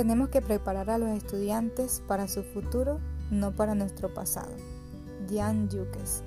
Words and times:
tenemos 0.00 0.30
que 0.30 0.40
preparar 0.40 0.88
a 0.88 0.96
los 0.96 1.10
estudiantes 1.10 2.02
para 2.08 2.26
su 2.26 2.42
futuro, 2.42 3.00
no 3.30 3.52
para 3.52 3.74
nuestro 3.74 4.14
pasado. 4.14 4.50
Jan 5.30 5.68
Yuques. 5.68 6.22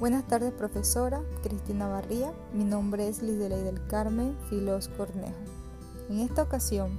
Buenas 0.00 0.26
tardes, 0.26 0.54
profesora 0.54 1.20
Cristina 1.42 1.86
Barría. 1.86 2.32
Mi 2.54 2.64
nombre 2.64 3.08
es 3.08 3.20
Liz 3.20 3.38
del 3.38 3.86
Carmen 3.88 4.38
Filos 4.48 4.88
Cornejo. 4.88 5.36
En 6.08 6.20
esta 6.20 6.44
ocasión, 6.44 6.98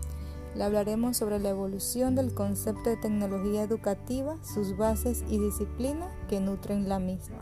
le 0.53 0.63
hablaremos 0.63 1.17
sobre 1.17 1.39
la 1.39 1.49
evolución 1.49 2.13
del 2.13 2.35
concepto 2.35 2.91
de 2.91 2.97
tecnología 2.97 3.63
educativa, 3.63 4.37
sus 4.43 4.77
bases 4.77 5.23
y 5.27 5.39
disciplinas 5.39 6.11
que 6.29 6.39
nutren 6.39 6.87
la 6.87 6.99
misma. 6.99 7.39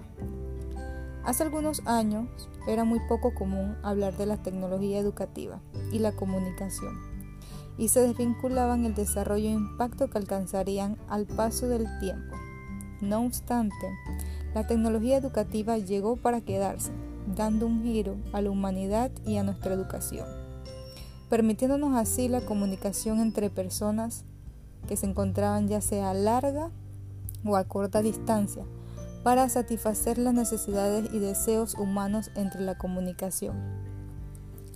Hace 1.25 1.43
algunos 1.43 1.81
años 1.85 2.29
era 2.65 2.85
muy 2.85 3.01
poco 3.09 3.33
común 3.33 3.75
hablar 3.83 4.15
de 4.15 4.25
la 4.25 4.41
tecnología 4.41 4.99
educativa 4.99 5.59
y 5.91 5.99
la 5.99 6.13
comunicación, 6.13 7.14
y 7.77 7.89
se 7.89 8.01
desvinculaban 8.01 8.85
el 8.85 8.95
desarrollo 8.95 9.49
e 9.49 9.53
impacto 9.53 10.09
que 10.09 10.17
alcanzarían 10.17 10.97
al 11.09 11.25
paso 11.25 11.67
del 11.67 11.85
tiempo. 11.99 12.35
No 13.01 13.25
obstante, 13.25 13.89
la 14.53 14.65
tecnología 14.65 15.17
educativa 15.17 15.77
llegó 15.77 16.15
para 16.15 16.41
quedarse, 16.41 16.91
dando 17.35 17.67
un 17.67 17.83
giro 17.83 18.15
a 18.31 18.41
la 18.41 18.51
humanidad 18.51 19.11
y 19.25 19.37
a 19.37 19.43
nuestra 19.43 19.73
educación, 19.73 20.27
permitiéndonos 21.29 21.95
así 21.95 22.29
la 22.29 22.41
comunicación 22.41 23.19
entre 23.19 23.49
personas 23.49 24.23
que 24.87 24.95
se 24.95 25.07
encontraban 25.07 25.67
ya 25.67 25.81
sea 25.81 26.11
a 26.11 26.13
larga 26.13 26.69
o 27.43 27.57
a 27.57 27.65
corta 27.65 28.01
distancia, 28.01 28.63
para 29.23 29.49
satisfacer 29.49 30.19
las 30.19 30.35
necesidades 30.35 31.11
y 31.11 31.19
deseos 31.19 31.73
humanos 31.75 32.29
entre 32.35 32.61
la 32.61 32.77
comunicación. 32.77 33.55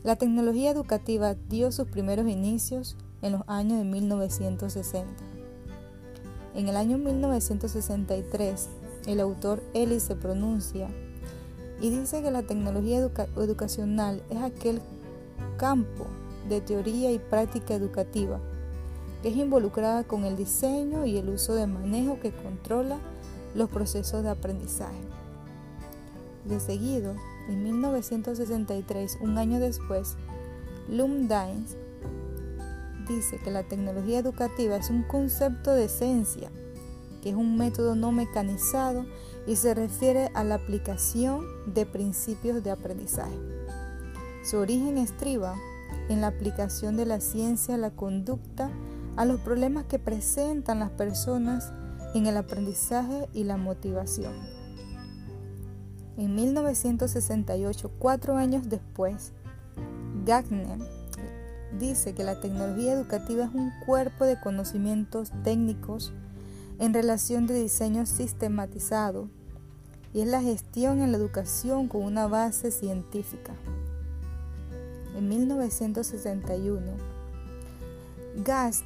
La 0.03 0.15
tecnología 0.15 0.71
educativa 0.71 1.35
dio 1.49 1.71
sus 1.71 1.87
primeros 1.87 2.27
inicios 2.27 2.95
en 3.21 3.33
los 3.33 3.41
años 3.47 3.79
de 3.79 3.83
1960. 3.83 5.11
En 6.55 6.69
el 6.69 6.77
año 6.77 6.97
1963, 6.97 8.69
el 9.07 9.19
autor 9.19 9.61
Ellis 9.73 10.03
se 10.03 10.15
pronuncia 10.15 10.89
y 11.81 11.89
dice 11.89 12.21
que 12.21 12.31
la 12.31 12.43
tecnología 12.43 12.99
educacional 13.35 14.23
es 14.29 14.37
aquel 14.41 14.81
campo 15.57 16.07
de 16.47 16.61
teoría 16.61 17.11
y 17.11 17.19
práctica 17.19 17.73
educativa 17.73 18.39
que 19.21 19.29
es 19.29 19.35
involucrada 19.35 20.03
con 20.03 20.23
el 20.23 20.37
diseño 20.37 21.05
y 21.05 21.17
el 21.17 21.29
uso 21.29 21.53
de 21.53 21.67
manejo 21.67 22.19
que 22.19 22.31
controla 22.31 22.99
los 23.53 23.69
procesos 23.69 24.23
de 24.23 24.29
aprendizaje. 24.29 25.01
De 26.45 26.59
seguido, 26.59 27.15
en 27.49 27.63
1963, 27.63 29.17
un 29.21 29.37
año 29.37 29.59
después, 29.59 30.15
Dines 30.87 31.77
dice 33.07 33.39
que 33.43 33.51
la 33.51 33.63
tecnología 33.63 34.19
educativa 34.19 34.75
es 34.75 34.89
un 34.89 35.03
concepto 35.03 35.73
de 35.73 35.85
esencia, 35.85 36.51
que 37.21 37.29
es 37.31 37.35
un 37.35 37.57
método 37.57 37.95
no 37.95 38.11
mecanizado 38.11 39.05
y 39.47 39.55
se 39.55 39.73
refiere 39.73 40.29
a 40.33 40.43
la 40.43 40.55
aplicación 40.55 41.45
de 41.65 41.85
principios 41.85 42.63
de 42.63 42.71
aprendizaje. 42.71 43.37
Su 44.43 44.57
origen 44.57 44.97
estriba 44.97 45.55
en 46.07 46.21
la 46.21 46.27
aplicación 46.27 46.97
de 46.97 47.05
la 47.05 47.19
ciencia 47.19 47.75
a 47.75 47.79
la 47.79 47.91
conducta 47.91 48.71
a 49.15 49.25
los 49.25 49.41
problemas 49.41 49.85
que 49.85 49.99
presentan 49.99 50.79
las 50.79 50.91
personas 50.91 51.73
en 52.13 52.25
el 52.25 52.37
aprendizaje 52.37 53.27
y 53.33 53.43
la 53.43 53.57
motivación. 53.57 54.58
En 56.19 56.35
1968, 56.35 57.91
cuatro 57.97 58.35
años 58.35 58.67
después, 58.67 59.31
Gagner 60.25 60.77
dice 61.79 62.13
que 62.13 62.25
la 62.25 62.41
tecnología 62.41 62.91
educativa 62.91 63.45
es 63.45 63.53
un 63.53 63.71
cuerpo 63.85 64.25
de 64.25 64.37
conocimientos 64.37 65.31
técnicos 65.45 66.11
en 66.77 66.93
relación 66.93 67.47
de 67.47 67.61
diseño 67.61 68.05
sistematizado 68.05 69.29
y 70.13 70.19
es 70.19 70.27
la 70.27 70.41
gestión 70.41 70.99
en 70.99 71.13
la 71.13 71.17
educación 71.17 71.87
con 71.87 72.03
una 72.03 72.27
base 72.27 72.71
científica. 72.71 73.53
En 75.15 75.29
1961, 75.29 76.81
Gast 78.43 78.83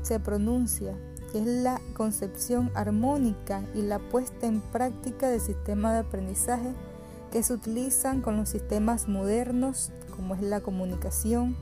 se 0.00 0.18
pronuncia 0.18 0.96
es 1.38 1.46
la 1.46 1.80
concepción 1.94 2.70
armónica 2.74 3.62
y 3.74 3.82
la 3.82 3.98
puesta 3.98 4.46
en 4.46 4.60
práctica 4.60 5.28
de 5.28 5.40
sistemas 5.40 5.92
de 5.94 6.00
aprendizaje 6.00 6.74
que 7.30 7.42
se 7.42 7.52
utilizan 7.52 8.20
con 8.20 8.36
los 8.36 8.48
sistemas 8.48 9.08
modernos 9.08 9.92
como 10.16 10.34
es 10.34 10.42
la 10.42 10.60
comunicación 10.60 11.56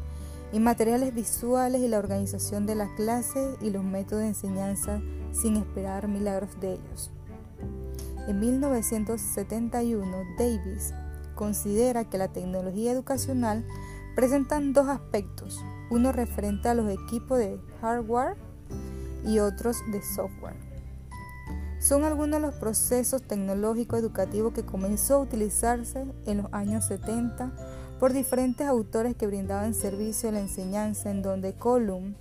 y 0.53 0.61
materiales 0.61 1.15
visuales 1.15 1.83
y 1.83 1.89
la 1.89 1.99
organización 1.99 2.67
de 2.67 2.75
las 2.75 2.89
clases 2.97 3.57
y 3.61 3.71
los 3.71 3.85
métodos 3.85 4.23
de 4.23 4.29
enseñanza 4.29 5.01
sin 5.33 5.57
esperar 5.57 6.09
milagros 6.09 6.59
de 6.61 6.75
ellos. 6.75 7.11
En 8.27 8.41
1971, 8.41 10.17
Davis 10.39 10.93
considera 11.35 12.05
que 12.05 12.19
la 12.19 12.29
tecnología 12.29 12.93
educacional 12.93 13.65
presenta 14.15 14.59
dos 14.61 14.89
aspectos, 14.89 15.63
uno 15.91 16.13
referente 16.13 16.69
a 16.69 16.75
los 16.75 16.91
equipos 16.91 17.39
de 17.39 17.61
hardware 17.81 18.37
y 19.25 19.39
otros 19.39 19.79
de 19.91 20.03
software. 20.03 20.57
Son 21.81 22.05
algunos 22.05 22.41
de 22.41 22.47
los 22.47 22.55
procesos 22.57 23.23
tecnológicos 23.23 24.01
educativos 24.01 24.53
que 24.53 24.65
comenzó 24.65 25.15
a 25.15 25.21
utilizarse 25.21 26.05
en 26.27 26.39
los 26.39 26.53
años 26.53 26.85
70 26.87 27.53
por 28.01 28.13
diferentes 28.13 28.67
autores 28.67 29.15
que 29.17 29.27
brindaban 29.27 29.75
servicio 29.75 30.29
a 30.29 30.33
la 30.33 30.41
enseñanza, 30.41 31.11
en 31.11 31.23
donde 31.23 31.55
Column, 31.55 32.17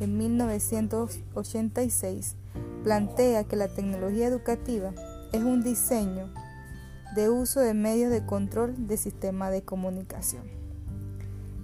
en 0.00 0.18
1986, 0.18 2.36
plantea 2.82 3.44
que 3.44 3.56
la 3.56 3.68
tecnología 3.68 4.26
educativa 4.26 4.92
es 5.32 5.42
un 5.42 5.62
diseño 5.62 6.28
de 7.14 7.30
uso 7.30 7.60
de 7.60 7.74
medios 7.74 8.10
de 8.10 8.24
control 8.24 8.86
de 8.86 8.96
sistema 8.96 9.50
de 9.50 9.62
comunicación. 9.62 10.44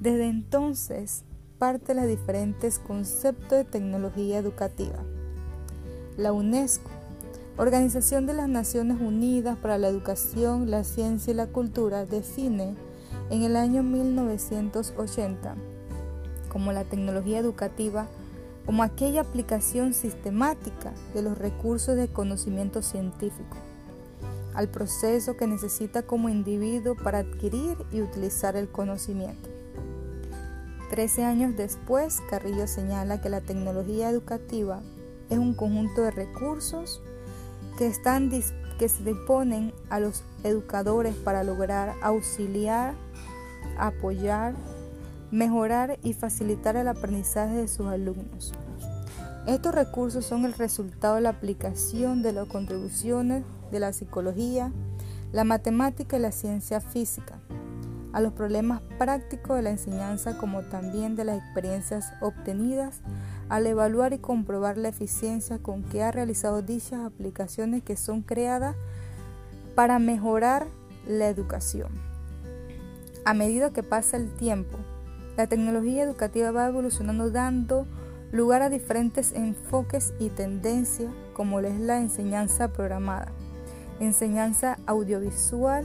Desde 0.00 0.28
entonces, 0.28 1.24
parte 1.64 1.94
de 1.94 2.00
los 2.02 2.06
diferentes 2.06 2.78
conceptos 2.78 3.48
de 3.52 3.64
tecnología 3.64 4.36
educativa. 4.36 4.98
La 6.18 6.30
UNESCO, 6.34 6.90
Organización 7.56 8.26
de 8.26 8.34
las 8.34 8.50
Naciones 8.50 9.00
Unidas 9.00 9.56
para 9.56 9.78
la 9.78 9.88
Educación, 9.88 10.70
la 10.70 10.84
Ciencia 10.84 11.30
y 11.30 11.34
la 11.34 11.46
Cultura, 11.46 12.04
define 12.04 12.74
en 13.30 13.44
el 13.44 13.56
año 13.56 13.82
1980 13.82 15.54
como 16.50 16.70
la 16.72 16.84
tecnología 16.84 17.38
educativa 17.38 18.08
como 18.66 18.82
aquella 18.82 19.22
aplicación 19.22 19.94
sistemática 19.94 20.92
de 21.14 21.22
los 21.22 21.38
recursos 21.38 21.96
de 21.96 22.08
conocimiento 22.08 22.82
científico 22.82 23.56
al 24.52 24.68
proceso 24.68 25.38
que 25.38 25.46
necesita 25.46 26.02
como 26.02 26.28
individuo 26.28 26.94
para 26.94 27.20
adquirir 27.20 27.78
y 27.90 28.02
utilizar 28.02 28.54
el 28.54 28.68
conocimiento. 28.68 29.53
Trece 30.90 31.24
años 31.24 31.56
después, 31.56 32.20
Carrillo 32.28 32.66
señala 32.66 33.20
que 33.20 33.28
la 33.28 33.40
tecnología 33.40 34.10
educativa 34.10 34.82
es 35.30 35.38
un 35.38 35.54
conjunto 35.54 36.02
de 36.02 36.10
recursos 36.10 37.00
que, 37.78 37.86
están, 37.86 38.30
que 38.30 38.88
se 38.88 39.02
disponen 39.02 39.72
a 39.88 39.98
los 39.98 40.22
educadores 40.42 41.14
para 41.14 41.42
lograr 41.42 41.94
auxiliar, 42.02 42.94
apoyar, 43.78 44.54
mejorar 45.30 45.98
y 46.02 46.12
facilitar 46.12 46.76
el 46.76 46.88
aprendizaje 46.88 47.56
de 47.56 47.68
sus 47.68 47.86
alumnos. 47.86 48.52
Estos 49.46 49.74
recursos 49.74 50.24
son 50.24 50.44
el 50.44 50.52
resultado 50.52 51.16
de 51.16 51.22
la 51.22 51.30
aplicación 51.30 52.22
de 52.22 52.32
las 52.32 52.46
contribuciones 52.46 53.42
de 53.72 53.80
la 53.80 53.92
psicología, 53.92 54.70
la 55.32 55.44
matemática 55.44 56.16
y 56.16 56.20
la 56.20 56.30
ciencia 56.30 56.80
física 56.80 57.40
a 58.14 58.20
los 58.20 58.32
problemas 58.32 58.80
prácticos 58.96 59.56
de 59.56 59.62
la 59.62 59.70
enseñanza 59.70 60.38
como 60.38 60.62
también 60.62 61.16
de 61.16 61.24
las 61.24 61.36
experiencias 61.36 62.12
obtenidas 62.20 63.00
al 63.48 63.66
evaluar 63.66 64.12
y 64.12 64.18
comprobar 64.18 64.78
la 64.78 64.88
eficiencia 64.88 65.58
con 65.58 65.82
que 65.82 66.04
ha 66.04 66.12
realizado 66.12 66.62
dichas 66.62 67.00
aplicaciones 67.04 67.82
que 67.82 67.96
son 67.96 68.22
creadas 68.22 68.76
para 69.74 69.98
mejorar 69.98 70.68
la 71.08 71.28
educación. 71.28 71.88
A 73.24 73.34
medida 73.34 73.72
que 73.72 73.82
pasa 73.82 74.16
el 74.16 74.32
tiempo, 74.32 74.78
la 75.36 75.48
tecnología 75.48 76.04
educativa 76.04 76.52
va 76.52 76.68
evolucionando 76.68 77.30
dando 77.30 77.88
lugar 78.30 78.62
a 78.62 78.70
diferentes 78.70 79.32
enfoques 79.32 80.14
y 80.20 80.28
tendencias 80.28 81.12
como 81.32 81.58
es 81.58 81.80
la 81.80 81.98
enseñanza 81.98 82.68
programada, 82.68 83.32
enseñanza 83.98 84.78
audiovisual, 84.86 85.84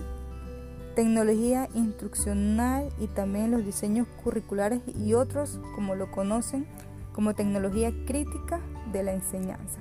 tecnología 0.95 1.69
instruccional 1.74 2.89
y 3.00 3.07
también 3.07 3.51
los 3.51 3.65
diseños 3.65 4.07
curriculares 4.24 4.81
y 4.97 5.13
otros 5.13 5.59
como 5.75 5.95
lo 5.95 6.12
conocen 6.12 6.65
como 7.13 7.33
tecnología 7.33 7.91
crítica 8.06 8.62
de 8.91 9.03
la 9.03 9.13
enseñanza. 9.13 9.80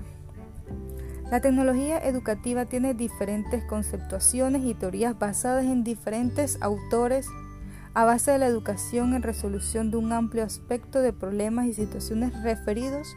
La 1.31 1.41
tecnología 1.41 1.99
educativa 1.99 2.65
tiene 2.65 2.95
diferentes 2.95 3.63
conceptuaciones 3.65 4.65
y 4.65 4.75
teorías 4.75 5.19
basadas 5.19 5.67
en 5.67 5.85
diferentes 5.85 6.57
autores 6.63 7.29
a 7.93 8.05
base 8.05 8.31
de 8.31 8.39
la 8.39 8.47
educación 8.47 9.15
en 9.15 9.23
resolución 9.23 9.91
de 9.91 9.99
un 9.99 10.13
amplio 10.13 10.45
aspecto 10.45 11.03
de 11.03 11.13
problemas 11.13 11.67
y 11.67 11.75
situaciones 11.75 12.43
referidos 12.43 13.15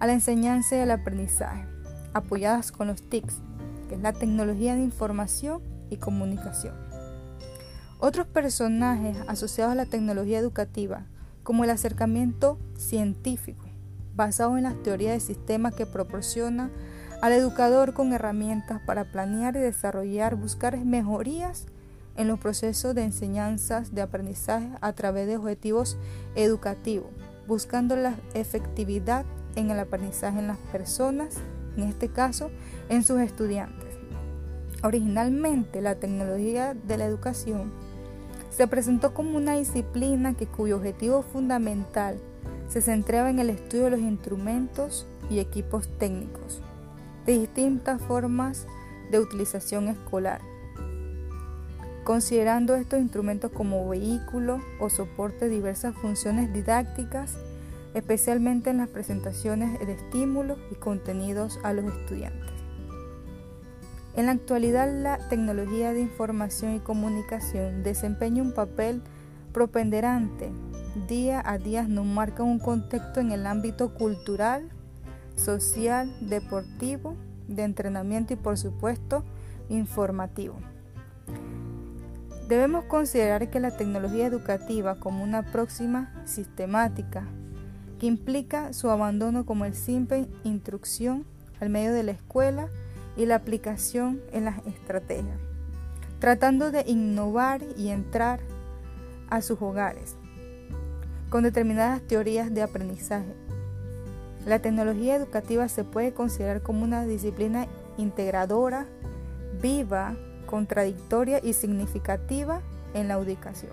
a 0.00 0.06
la 0.06 0.14
enseñanza 0.14 0.76
y 0.76 0.80
el 0.80 0.90
aprendizaje, 0.90 1.64
apoyadas 2.12 2.72
con 2.72 2.88
los 2.88 3.02
TICs, 3.08 3.40
que 3.88 3.94
es 3.94 4.00
la 4.00 4.12
tecnología 4.12 4.74
de 4.74 4.82
información 4.82 5.62
y 5.90 5.98
comunicación. 5.98 6.83
Otros 8.06 8.26
personajes 8.26 9.16
asociados 9.28 9.72
a 9.72 9.76
la 9.76 9.86
tecnología 9.86 10.38
educativa, 10.38 11.06
como 11.42 11.64
el 11.64 11.70
acercamiento 11.70 12.58
científico, 12.76 13.64
basado 14.14 14.58
en 14.58 14.64
las 14.64 14.82
teorías 14.82 15.14
de 15.14 15.20
sistemas 15.20 15.74
que 15.74 15.86
proporciona 15.86 16.70
al 17.22 17.32
educador 17.32 17.94
con 17.94 18.12
herramientas 18.12 18.82
para 18.84 19.10
planear 19.10 19.56
y 19.56 19.60
desarrollar, 19.60 20.34
buscar 20.34 20.76
mejorías 20.76 21.64
en 22.18 22.28
los 22.28 22.38
procesos 22.38 22.94
de 22.94 23.04
enseñanzas 23.04 23.94
de 23.94 24.02
aprendizaje 24.02 24.68
a 24.82 24.92
través 24.92 25.26
de 25.26 25.38
objetivos 25.38 25.96
educativos, 26.34 27.08
buscando 27.48 27.96
la 27.96 28.16
efectividad 28.34 29.24
en 29.56 29.70
el 29.70 29.78
aprendizaje 29.78 30.40
en 30.40 30.48
las 30.48 30.58
personas, 30.58 31.36
en 31.78 31.84
este 31.84 32.10
caso 32.10 32.50
en 32.90 33.02
sus 33.02 33.20
estudiantes. 33.20 33.94
Originalmente 34.82 35.80
la 35.80 35.94
tecnología 35.94 36.74
de 36.74 36.98
la 36.98 37.06
educación 37.06 37.72
se 38.56 38.68
presentó 38.68 39.14
como 39.14 39.36
una 39.36 39.56
disciplina 39.56 40.34
que 40.34 40.46
cuyo 40.46 40.76
objetivo 40.76 41.22
fundamental 41.22 42.18
se 42.68 42.82
centraba 42.82 43.28
en 43.28 43.40
el 43.40 43.50
estudio 43.50 43.84
de 43.84 43.90
los 43.90 44.00
instrumentos 44.00 45.06
y 45.28 45.40
equipos 45.40 45.88
técnicos 45.98 46.62
de 47.26 47.38
distintas 47.38 48.00
formas 48.02 48.66
de 49.10 49.18
utilización 49.18 49.88
escolar, 49.88 50.40
considerando 52.04 52.74
estos 52.76 53.00
instrumentos 53.00 53.50
como 53.50 53.88
vehículo 53.88 54.60
o 54.78 54.88
soporte 54.88 55.46
de 55.46 55.54
diversas 55.54 55.96
funciones 55.96 56.52
didácticas, 56.52 57.36
especialmente 57.94 58.70
en 58.70 58.78
las 58.78 58.88
presentaciones 58.88 59.78
de 59.80 59.94
estímulos 59.94 60.58
y 60.70 60.76
contenidos 60.76 61.58
a 61.64 61.72
los 61.72 61.86
estudiantes. 61.86 62.63
En 64.16 64.26
la 64.26 64.32
actualidad 64.32 64.88
la 64.92 65.18
tecnología 65.28 65.92
de 65.92 66.00
información 66.00 66.74
y 66.74 66.78
comunicación 66.78 67.82
desempeña 67.82 68.42
un 68.42 68.52
papel 68.52 69.02
propenderante. 69.52 70.52
Día 71.08 71.42
a 71.44 71.58
día 71.58 71.82
nos 71.88 72.06
marca 72.06 72.44
un 72.44 72.60
contexto 72.60 73.18
en 73.18 73.32
el 73.32 73.44
ámbito 73.44 73.92
cultural, 73.92 74.70
social, 75.34 76.14
deportivo, 76.20 77.16
de 77.48 77.64
entrenamiento 77.64 78.32
y 78.32 78.36
por 78.36 78.56
supuesto 78.56 79.24
informativo. 79.68 80.60
Debemos 82.48 82.84
considerar 82.84 83.50
que 83.50 83.58
la 83.58 83.76
tecnología 83.76 84.26
educativa 84.26 85.00
como 85.00 85.24
una 85.24 85.50
próxima 85.50 86.12
sistemática 86.24 87.26
que 87.98 88.06
implica 88.06 88.72
su 88.74 88.90
abandono 88.90 89.44
como 89.44 89.64
el 89.64 89.74
simple 89.74 90.28
instrucción 90.44 91.24
al 91.60 91.70
medio 91.70 91.92
de 91.92 92.04
la 92.04 92.12
escuela 92.12 92.68
y 93.16 93.26
la 93.26 93.36
aplicación 93.36 94.20
en 94.32 94.44
las 94.44 94.64
estrategias, 94.66 95.38
tratando 96.18 96.70
de 96.70 96.84
innovar 96.86 97.62
y 97.76 97.88
entrar 97.88 98.40
a 99.30 99.40
sus 99.42 99.60
hogares 99.60 100.16
con 101.30 101.42
determinadas 101.42 102.00
teorías 102.02 102.54
de 102.54 102.62
aprendizaje. 102.62 103.34
La 104.46 104.60
tecnología 104.60 105.16
educativa 105.16 105.68
se 105.68 105.82
puede 105.82 106.12
considerar 106.12 106.62
como 106.62 106.84
una 106.84 107.06
disciplina 107.06 107.66
integradora, 107.96 108.86
viva, 109.60 110.16
contradictoria 110.46 111.40
y 111.42 111.54
significativa 111.54 112.60
en 112.92 113.08
la 113.08 113.14
educación. 113.14 113.72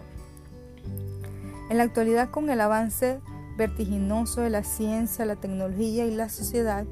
En 1.69 1.77
la 1.77 1.83
actualidad, 1.83 2.31
con 2.31 2.49
el 2.49 2.61
avance 2.61 3.19
vertiginoso 3.57 4.41
de 4.41 4.49
la 4.49 4.63
ciencia, 4.63 5.25
la 5.25 5.35
tecnología 5.35 6.05
y 6.05 6.15
la 6.15 6.29
sociedad, 6.29 6.85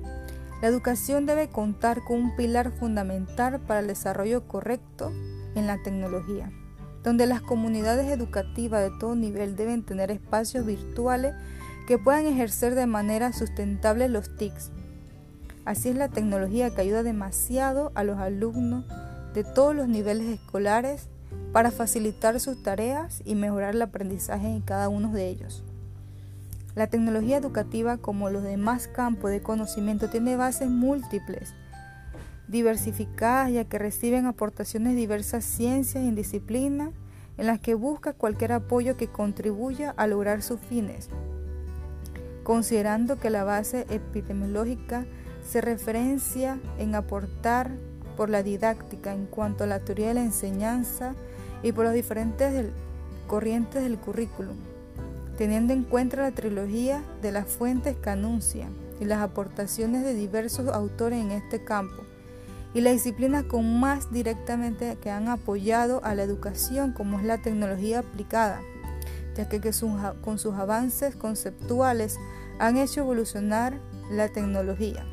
la 0.62 0.68
educación 0.68 1.26
debe 1.26 1.50
contar 1.50 2.04
con 2.04 2.22
un 2.22 2.36
pilar 2.36 2.72
fundamental 2.72 3.60
para 3.62 3.80
el 3.80 3.88
desarrollo 3.88 4.48
correcto 4.48 5.12
en 5.56 5.68
la 5.68 5.82
tecnología, 5.82 6.52
donde 7.04 7.26
las 7.26 7.42
comunidades 7.42 8.08
educativas 8.12 8.82
de 8.82 8.98
todo 9.00 9.16
nivel 9.16 9.56
deben 9.56 9.84
tener 9.84 10.12
espacios 10.12 10.66
virtuales 10.66 11.34
que 11.88 11.98
puedan 11.98 12.26
ejercer 12.26 12.76
de 12.76 12.88
manera 12.88 13.32
sustentable 13.32 14.10
los 14.10 14.36
TICs. 14.36 14.72
Así 15.66 15.90
es 15.90 15.96
la 15.96 16.10
tecnología 16.10 16.70
que 16.72 16.82
ayuda 16.82 17.04
demasiado 17.04 17.92
a 17.96 18.04
los 18.04 18.20
alumnos 18.20 18.86
de 19.34 19.44
todos 19.44 19.76
los 19.76 19.88
niveles 19.88 20.28
escolares 20.28 21.08
para 21.54 21.72
facilitar 21.72 22.40
sus 22.40 22.62
tareas 22.62 23.22
y 23.26 23.36
mejorar 23.36 23.76
el 23.76 23.82
aprendizaje 23.82 24.48
en 24.48 24.62
cada 24.62 24.90
uno 24.90 25.12
de 25.12 25.30
ellos. 25.30 25.64
La 26.80 26.88
tecnología 26.88 27.36
educativa, 27.36 27.98
como 27.98 28.30
los 28.30 28.42
demás 28.42 28.88
campos 28.88 29.32
de 29.32 29.42
conocimiento, 29.42 30.10
tiene 30.10 30.38
bases 30.38 30.70
múltiples, 30.70 31.54
diversificadas, 32.48 33.52
ya 33.52 33.66
que 33.66 33.78
reciben 33.78 34.26
aportaciones 34.26 34.94
de 34.94 35.00
diversas 35.02 35.44
ciencias 35.44 36.06
y 36.06 36.12
disciplinas 36.12 36.92
en 37.38 37.48
las 37.48 37.60
que 37.60 37.74
busca 37.74 38.14
cualquier 38.14 38.54
apoyo 38.54 38.96
que 38.96 39.10
contribuya 39.10 39.94
a 39.98 40.08
lograr 40.08 40.42
sus 40.42 40.62
fines. 40.62 41.10
Considerando 42.44 43.20
que 43.20 43.30
la 43.30 43.44
base 43.44 43.86
epidemiológica 43.90 45.06
se 45.46 45.60
referencia 45.60 46.62
en 46.78 46.96
aportar 46.96 47.72
por 48.16 48.30
la 48.30 48.42
didáctica 48.42 49.12
en 49.14 49.26
cuanto 49.26 49.66
a 49.66 49.68
la 49.68 49.82
teoría 49.82 50.08
de 50.08 50.14
la 50.14 50.24
enseñanza 50.24 51.14
y 51.62 51.74
por 51.74 51.84
las 51.84 51.94
diferentes 51.94 52.68
corrientes 53.28 53.84
del 53.84 53.98
currículum 53.98 54.56
teniendo 55.40 55.72
en 55.72 55.86
cuenta 55.86 56.18
la 56.18 56.34
trilogía 56.34 57.02
de 57.22 57.32
las 57.32 57.48
fuentes 57.48 57.96
que 57.96 58.10
anuncia 58.10 58.68
y 59.00 59.06
las 59.06 59.20
aportaciones 59.20 60.04
de 60.04 60.14
diversos 60.14 60.68
autores 60.68 61.18
en 61.18 61.32
este 61.32 61.64
campo, 61.64 62.04
y 62.74 62.82
la 62.82 62.92
disciplina 62.92 63.48
con 63.48 63.80
más 63.80 64.12
directamente 64.12 64.98
que 65.02 65.10
han 65.10 65.30
apoyado 65.30 66.04
a 66.04 66.14
la 66.14 66.24
educación 66.24 66.92
como 66.92 67.20
es 67.20 67.26
la 67.26 67.38
tecnología 67.38 68.00
aplicada, 68.00 68.60
ya 69.38 69.48
que, 69.48 69.62
con 70.20 70.40
sus 70.40 70.56
avances 70.56 71.16
conceptuales 71.16 72.18
han 72.60 72.76
hecho 72.76 73.00
evolucionar 73.00 73.80
la 74.12 74.28
tecnología. 74.28 75.06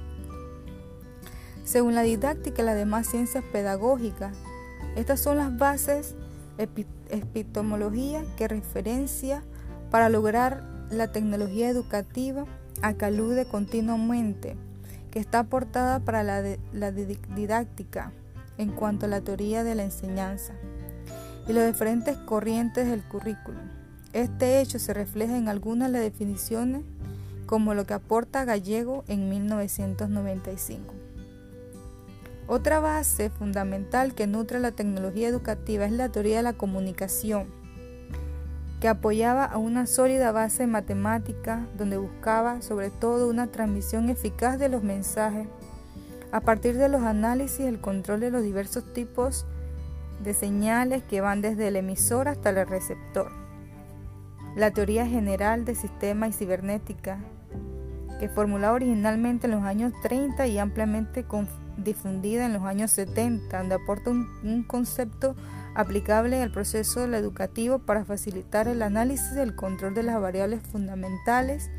Según 1.63 1.95
la 1.95 2.03
didáctica 2.03 2.63
y 2.63 2.67
las 2.67 2.75
demás 2.75 3.07
ciencias 3.07 3.45
pedagógicas, 3.53 4.37
estas 4.97 5.21
son 5.21 5.37
las 5.37 5.57
bases 5.57 6.17
epistemología 6.59 8.25
que 8.37 8.49
referencia 8.49 9.45
para 9.91 10.09
lograr 10.09 10.63
la 10.91 11.13
tecnología 11.13 11.69
educativa 11.69 12.45
acalude 12.83 13.47
continuamente, 13.47 14.57
que 15.11 15.19
está 15.19 15.41
aportada 15.41 16.01
para 16.01 16.23
la, 16.23 16.43
didáctica 16.93 18.13
en 18.59 18.71
cuanto 18.71 19.07
a 19.07 19.09
la 19.09 19.21
teoría 19.21 19.65
de 19.65 19.75
la 19.75 19.85
enseñanza 19.85 20.55
y 21.49 21.53
las 21.53 21.67
diferentes 21.67 22.17
corrientes 22.19 22.89
del 22.89 23.03
currículum. 23.03 23.63
Este 24.13 24.61
hecho 24.61 24.79
se 24.79 24.95
refleja 24.95 25.37
en 25.37 25.49
algunas 25.49 25.89
de 25.89 25.93
las 25.93 26.03
definiciones 26.03 26.83
como 27.47 27.75
lo 27.75 27.87
que 27.87 27.95
aporta 27.95 28.45
Gallego 28.45 29.05
en 29.09 29.29
1995. 29.29 30.95
Otra 32.49 32.81
base 32.81 33.31
fundamental 33.31 34.15
que 34.15 34.27
nutre 34.27 34.61
la 34.61 34.73
tecnología 34.73 35.29
educativa 35.29 35.85
es 35.85 35.93
la 35.93 36.11
teoría 36.11 36.39
de 36.39 36.43
la 36.45 36.53
comunicación 36.53 37.56
que 38.81 38.89
apoyaba 38.89 39.45
a 39.45 39.59
una 39.59 39.87
sólida 39.87 40.33
base 40.33 40.67
matemática 40.67 41.67
donde 41.79 41.97
buscaba 41.97 42.61
sobre 42.61 42.91
todo 42.91 43.29
una 43.29 43.47
transmisión 43.47 44.11
eficaz 44.11 44.59
de 44.59 44.69
los 44.69 44.83
mensajes 44.83 45.49
a 46.33 46.41
partir 46.41 46.77
de 46.77 46.89
los 46.89 47.03
análisis 47.03 47.61
el 47.61 47.81
control 47.81 48.21
de 48.21 48.31
los 48.31 48.43
diversos 48.43 48.93
tipos 48.93 49.47
de 50.23 50.35
señales 50.35 51.03
que 51.05 51.21
van 51.21 51.41
desde 51.41 51.69
el 51.69 51.77
emisor 51.77 52.29
hasta 52.29 52.51
el 52.51 52.67
receptor. 52.67 53.31
La 54.55 54.71
teoría 54.71 55.07
general 55.07 55.65
de 55.65 55.75
sistema 55.75 56.29
y 56.29 56.33
cibernética, 56.33 57.19
que 58.19 58.29
formulaba 58.29 58.75
originalmente 58.75 59.47
en 59.47 59.53
los 59.53 59.63
años 59.63 59.93
30 60.03 60.47
y 60.47 60.59
ampliamente 60.59 61.25
difundida 61.77 62.47
en 62.47 62.55
los 62.55 62.63
años 62.63 62.91
70, 62.91 63.59
donde 63.59 63.75
aporta 63.75 64.11
un 64.11 64.65
concepto 64.67 65.37
aplicable 65.77 66.43
al 66.43 66.51
proceso 66.51 67.05
educativo 67.05 67.79
para 67.79 68.05
facilitar 68.05 68.67
el 68.67 68.83
análisis 68.83 69.37
y 69.37 69.41
el 69.41 69.55
control 69.55 69.95
de 69.95 70.03
las 70.03 70.21
variables 70.21 70.63
fundamentales 70.63 71.71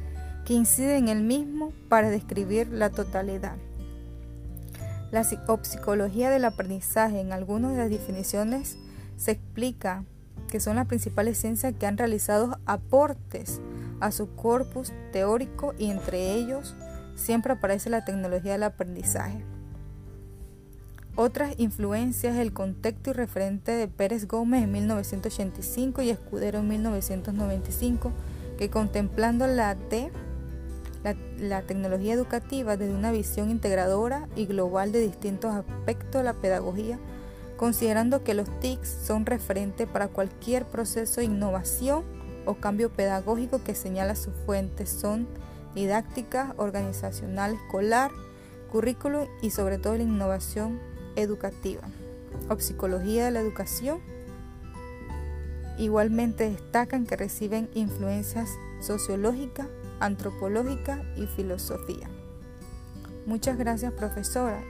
que 0.45 0.53
inciden 0.53 1.09
en 1.09 1.17
el 1.17 1.23
mismo 1.23 1.73
para 1.89 2.09
describir 2.09 2.67
la 2.69 2.91
totalidad. 2.91 3.57
La 5.11 5.23
psicología 5.23 6.29
del 6.29 6.45
aprendizaje 6.45 7.19
en 7.19 7.33
algunas 7.33 7.71
de 7.71 7.77
las 7.79 7.89
definiciones 7.89 8.77
se 9.17 9.31
explica 9.31 10.03
que 10.47 10.59
son 10.59 10.75
las 10.75 10.85
principales 10.85 11.37
ciencias 11.39 11.73
que 11.77 11.87
han 11.87 11.97
realizado 11.97 12.59
aportes 12.65 13.61
a 13.99 14.11
su 14.11 14.35
corpus 14.35 14.93
teórico 15.11 15.73
y 15.77 15.89
entre 15.89 16.33
ellos 16.33 16.75
siempre 17.15 17.53
aparece 17.53 17.89
la 17.89 18.05
tecnología 18.05 18.53
del 18.53 18.63
aprendizaje. 18.63 19.56
Otras 21.19 21.55
influencias, 21.57 22.37
el 22.37 22.53
contexto 22.53 23.09
y 23.09 23.13
referente 23.13 23.71
de 23.71 23.87
Pérez 23.87 24.27
Gómez 24.27 24.63
en 24.63 24.71
1985 24.71 26.03
y 26.03 26.11
Escudero 26.11 26.59
en 26.59 26.67
1995, 26.67 28.11
que 28.59 28.69
contemplando 28.69 29.47
la, 29.47 29.75
la, 31.03 31.15
la, 31.39 31.63
tecnología 31.63 32.13
educativa 32.13 32.77
desde 32.77 32.93
una 32.93 33.11
visión 33.11 33.49
integradora 33.49 34.29
y 34.35 34.45
global 34.45 34.91
de 34.91 34.99
distintos 34.99 35.55
aspectos 35.55 36.21
de 36.21 36.23
la 36.23 36.33
pedagogía, 36.33 36.99
considerando 37.57 38.23
que 38.23 38.35
los 38.35 38.47
TICs 38.59 38.87
son 38.87 39.25
referentes 39.25 39.87
para 39.87 40.09
cualquier 40.09 40.65
proceso 40.65 41.19
de 41.19 41.25
innovación 41.25 42.03
o 42.45 42.57
cambio 42.57 42.91
pedagógico 42.91 43.63
que 43.63 43.73
señala 43.73 44.15
sus 44.15 44.35
fuentes. 44.45 44.91
Son 44.91 45.27
didáctica, 45.73 46.53
organizacional, 46.57 47.55
escolar, 47.55 48.11
currículum 48.71 49.25
y 49.41 49.49
sobre 49.49 49.79
todo 49.79 49.95
la 49.95 50.03
innovación 50.03 50.79
educativa 51.17 51.81
o 52.49 52.57
psicología 52.59 53.25
de 53.25 53.31
la 53.31 53.41
educación. 53.41 53.99
Igualmente 55.77 56.49
destacan 56.49 57.05
que 57.05 57.17
reciben 57.17 57.69
influencias 57.73 58.49
sociológicas, 58.79 59.67
antropológicas 59.99 61.01
y 61.17 61.27
filosofía. 61.27 62.09
Muchas 63.25 63.57
gracias 63.57 63.91
profesora. 63.93 64.63